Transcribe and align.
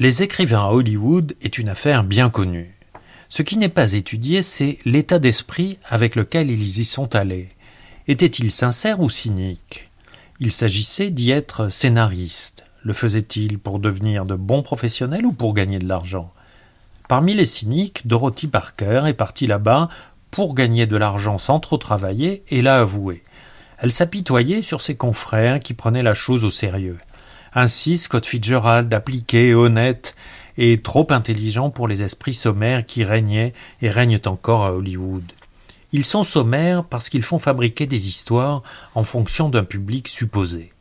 Les 0.00 0.22
écrivains 0.22 0.62
à 0.62 0.70
Hollywood 0.70 1.36
est 1.42 1.58
une 1.58 1.68
affaire 1.68 2.04
bien 2.04 2.30
connue. 2.30 2.74
Ce 3.28 3.42
qui 3.42 3.58
n'est 3.58 3.68
pas 3.68 3.92
étudié, 3.92 4.42
c'est 4.42 4.78
l'état 4.86 5.18
d'esprit 5.18 5.76
avec 5.86 6.16
lequel 6.16 6.50
ils 6.50 6.78
y 6.78 6.86
sont 6.86 7.14
allés. 7.14 7.50
Étaient-ils 8.08 8.50
sincères 8.50 9.00
ou 9.00 9.10
cyniques? 9.10 9.90
Il 10.38 10.52
s'agissait 10.52 11.10
d'y 11.10 11.30
être 11.32 11.68
scénaristes. 11.68 12.64
Le 12.82 12.94
faisaient-ils 12.94 13.58
pour 13.58 13.78
devenir 13.78 14.24
de 14.24 14.36
bons 14.36 14.62
professionnels 14.62 15.26
ou 15.26 15.32
pour 15.32 15.52
gagner 15.52 15.78
de 15.78 15.86
l'argent? 15.86 16.32
Parmi 17.06 17.34
les 17.34 17.44
cyniques, 17.44 18.06
Dorothy 18.06 18.46
Parker 18.46 19.02
est 19.06 19.12
partie 19.12 19.46
là-bas 19.46 19.88
pour 20.30 20.54
gagner 20.54 20.86
de 20.86 20.96
l'argent 20.96 21.36
sans 21.36 21.60
trop 21.60 21.76
travailler 21.76 22.42
et 22.48 22.62
l'a 22.62 22.80
avoué. 22.80 23.22
Elle 23.76 23.92
s'apitoyait 23.92 24.62
sur 24.62 24.80
ses 24.80 24.96
confrères 24.96 25.58
qui 25.58 25.74
prenaient 25.74 26.02
la 26.02 26.14
chose 26.14 26.44
au 26.44 26.50
sérieux. 26.50 26.96
Ainsi, 27.54 27.98
Scott 27.98 28.26
Fitzgerald, 28.26 28.92
appliqué, 28.94 29.54
honnête 29.54 30.14
et 30.56 30.80
trop 30.82 31.06
intelligent 31.10 31.70
pour 31.70 31.88
les 31.88 32.02
esprits 32.02 32.34
sommaires 32.34 32.86
qui 32.86 33.02
régnaient 33.04 33.54
et 33.82 33.88
règnent 33.88 34.20
encore 34.26 34.64
à 34.64 34.72
Hollywood. 34.72 35.24
Ils 35.92 36.04
sont 36.04 36.22
sommaires 36.22 36.84
parce 36.84 37.08
qu'ils 37.08 37.24
font 37.24 37.38
fabriquer 37.38 37.86
des 37.86 38.06
histoires 38.06 38.62
en 38.94 39.02
fonction 39.02 39.48
d'un 39.48 39.64
public 39.64 40.06
supposé. 40.06 40.72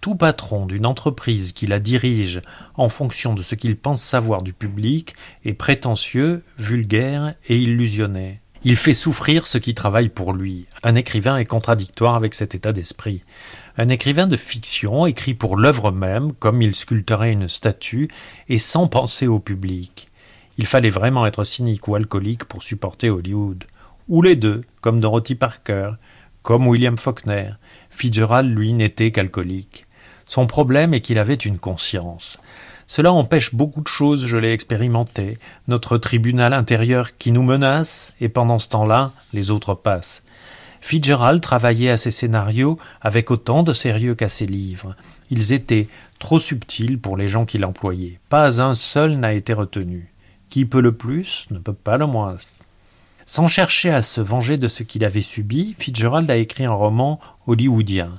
Tout 0.00 0.14
patron 0.14 0.66
d'une 0.66 0.86
entreprise 0.86 1.52
qui 1.52 1.66
la 1.66 1.78
dirige 1.78 2.40
en 2.74 2.88
fonction 2.88 3.34
de 3.34 3.42
ce 3.42 3.54
qu'il 3.54 3.76
pense 3.76 4.02
savoir 4.02 4.42
du 4.42 4.52
public 4.52 5.14
est 5.44 5.54
prétentieux, 5.54 6.42
vulgaire 6.58 7.34
et 7.48 7.58
illusionné. 7.58 8.40
Il 8.64 8.76
fait 8.76 8.92
souffrir 8.92 9.46
ceux 9.46 9.60
qui 9.60 9.74
travaillent 9.74 10.08
pour 10.08 10.32
lui. 10.32 10.66
Un 10.82 10.96
écrivain 10.96 11.36
est 11.36 11.44
contradictoire 11.44 12.16
avec 12.16 12.34
cet 12.34 12.56
état 12.56 12.72
d'esprit. 12.72 13.22
Un 13.76 13.88
écrivain 13.88 14.26
de 14.26 14.36
fiction 14.36 15.06
écrit 15.06 15.34
pour 15.34 15.56
l'œuvre 15.56 15.92
même, 15.92 16.32
comme 16.32 16.60
il 16.60 16.74
sculpterait 16.74 17.32
une 17.32 17.48
statue, 17.48 18.08
et 18.48 18.58
sans 18.58 18.88
penser 18.88 19.28
au 19.28 19.38
public. 19.38 20.08
Il 20.56 20.66
fallait 20.66 20.90
vraiment 20.90 21.24
être 21.24 21.44
cynique 21.44 21.86
ou 21.86 21.94
alcoolique 21.94 22.44
pour 22.44 22.64
supporter 22.64 23.10
Hollywood. 23.10 23.64
Ou 24.08 24.22
les 24.22 24.34
deux, 24.34 24.62
comme 24.80 24.98
Dorothy 24.98 25.36
Parker, 25.36 25.92
comme 26.42 26.66
William 26.66 26.98
Faulkner. 26.98 27.52
Fitzgerald, 27.90 28.50
lui, 28.50 28.72
n'était 28.72 29.12
qu'alcoolique. 29.12 29.84
Son 30.26 30.48
problème 30.48 30.94
est 30.94 31.00
qu'il 31.00 31.18
avait 31.18 31.34
une 31.34 31.58
conscience. 31.58 32.38
Cela 32.88 33.12
empêche 33.12 33.54
beaucoup 33.54 33.82
de 33.82 33.88
choses, 33.88 34.26
je 34.26 34.38
l'ai 34.38 34.52
expérimenté. 34.52 35.38
Notre 35.68 35.98
tribunal 35.98 36.54
intérieur 36.54 37.18
qui 37.18 37.32
nous 37.32 37.42
menace, 37.42 38.14
et 38.18 38.30
pendant 38.30 38.58
ce 38.58 38.70
temps-là, 38.70 39.12
les 39.34 39.50
autres 39.50 39.74
passent. 39.74 40.22
Fitzgerald 40.80 41.42
travaillait 41.42 41.90
à 41.90 41.98
ses 41.98 42.10
scénarios 42.10 42.78
avec 43.02 43.30
autant 43.30 43.62
de 43.62 43.74
sérieux 43.74 44.14
qu'à 44.14 44.30
ses 44.30 44.46
livres. 44.46 44.96
Ils 45.30 45.52
étaient 45.52 45.86
trop 46.18 46.38
subtils 46.38 46.98
pour 46.98 47.18
les 47.18 47.28
gens 47.28 47.44
qui 47.44 47.58
l'employaient. 47.58 48.20
Pas 48.30 48.62
un 48.62 48.74
seul 48.74 49.18
n'a 49.18 49.34
été 49.34 49.52
retenu. 49.52 50.10
Qui 50.48 50.64
peut 50.64 50.80
le 50.80 50.96
plus 50.96 51.46
ne 51.50 51.58
peut 51.58 51.74
pas 51.74 51.98
le 51.98 52.06
moins. 52.06 52.38
Sans 53.26 53.48
chercher 53.48 53.90
à 53.90 54.00
se 54.00 54.22
venger 54.22 54.56
de 54.56 54.66
ce 54.66 54.82
qu'il 54.82 55.04
avait 55.04 55.20
subi, 55.20 55.76
Fitzgerald 55.78 56.30
a 56.30 56.36
écrit 56.36 56.64
un 56.64 56.72
roman 56.72 57.20
hollywoodien. 57.46 58.14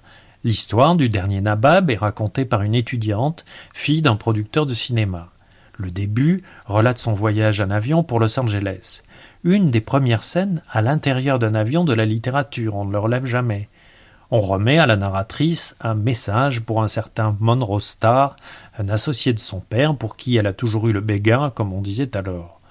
L'histoire 0.45 0.95
du 0.95 1.09
dernier 1.09 1.42
Nabab 1.42 1.92
est 1.92 1.98
racontée 1.98 2.45
par 2.45 2.62
une 2.62 2.73
étudiante, 2.73 3.44
fille 3.73 4.02
d'un 4.02 4.16
producteur 4.16 4.66
de 4.66 4.73
cinéma. 4.73 5.32
Le 5.76 5.92
début 5.92 6.44
relate 6.66 6.98
son 6.98 7.14
voyage 7.14 7.59
en 7.59 7.70
avion 7.70 8.04
pour 8.04 8.22
Los 8.22 8.40
Angeles. 8.40 9.04
Une 9.44 9.70
des 9.70 9.82
premières 9.82 10.23
scènes 10.23 10.62
à 10.72 10.82
l'intérieur 10.82 11.40
d'un 11.40 11.56
avion 11.56 11.84
de 11.84 11.94
la 11.94 12.06
littérature, 12.06 12.78
on 12.78 12.86
ne 12.86 12.92
le 12.94 13.00
relève 13.00 13.26
jamais. 13.26 13.67
On 14.32 14.40
remet 14.40 14.78
à 14.78 14.88
la 14.88 14.95
narratrice 14.95 15.76
un 15.82 15.95
message 15.95 16.62
pour 16.62 16.82
un 16.84 16.88
certain 16.88 17.36
Monroe 17.42 17.82
Starr, 17.82 18.38
un 18.78 18.88
associé 18.88 19.34
de 19.34 19.40
son 19.40 19.60
père 19.60 19.94
pour 19.94 20.16
qui 20.16 20.38
elle 20.38 20.48
a 20.48 20.54
toujours 20.54 20.88
eu 20.88 20.94
le 20.94 21.02
béguin, 21.02 21.50
comme 21.50 21.73
on 21.73 21.82
disait 21.82 22.16
alors. 22.16 22.62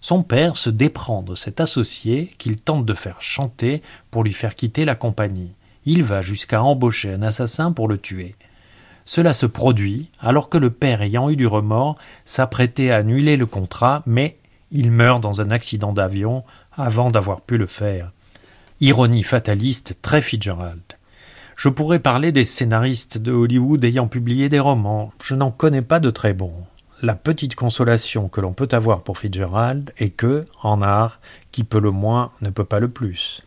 Son 0.00 0.24
père 0.24 0.56
se 0.56 0.68
déprend 0.68 1.22
de 1.22 1.36
cet 1.36 1.60
associé 1.60 2.34
qu'il 2.38 2.56
tente 2.56 2.84
de 2.84 2.94
faire 2.94 3.22
chanter 3.22 3.82
pour 4.10 4.24
lui 4.24 4.32
faire 4.32 4.56
quitter 4.56 4.84
la 4.84 4.96
compagnie. 4.96 5.52
Il 5.86 6.02
va 6.02 6.22
jusqu'à 6.22 6.62
embaucher 6.62 7.12
un 7.12 7.22
assassin 7.22 7.72
pour 7.72 7.88
le 7.88 7.98
tuer. 7.98 8.34
Cela 9.04 9.32
se 9.32 9.46
produit 9.46 10.10
alors 10.18 10.48
que 10.48 10.58
le 10.58 10.70
père, 10.70 11.02
ayant 11.02 11.28
eu 11.28 11.36
du 11.36 11.46
remords, 11.46 11.96
s'apprêtait 12.24 12.90
à 12.90 12.96
annuler 12.96 13.36
le 13.36 13.46
contrat, 13.46 14.02
mais 14.06 14.38
il 14.70 14.90
meurt 14.90 15.22
dans 15.22 15.40
un 15.40 15.50
accident 15.50 15.92
d'avion 15.92 16.42
avant 16.72 17.10
d'avoir 17.10 17.42
pu 17.42 17.58
le 17.58 17.66
faire. 17.66 18.12
Ironie 18.80 19.22
fataliste 19.22 19.98
très 20.02 20.20
Fitzgerald. 20.20 20.82
Je 21.56 21.68
pourrais 21.68 22.00
parler 22.00 22.32
des 22.32 22.44
scénaristes 22.44 23.18
de 23.18 23.30
Hollywood 23.30 23.84
ayant 23.84 24.08
publié 24.08 24.48
des 24.48 24.58
romans. 24.58 25.12
Je 25.22 25.36
n'en 25.36 25.52
connais 25.52 25.82
pas 25.82 26.00
de 26.00 26.10
très 26.10 26.32
bons. 26.32 26.64
La 27.00 27.14
petite 27.14 27.54
consolation 27.54 28.28
que 28.28 28.40
l'on 28.40 28.52
peut 28.52 28.68
avoir 28.72 29.02
pour 29.02 29.18
Fitzgerald 29.18 29.92
est 29.98 30.10
que, 30.10 30.44
en 30.62 30.82
art, 30.82 31.20
qui 31.52 31.62
peut 31.62 31.78
le 31.78 31.92
moins 31.92 32.32
ne 32.40 32.50
peut 32.50 32.64
pas 32.64 32.80
le 32.80 32.88
plus. 32.88 33.43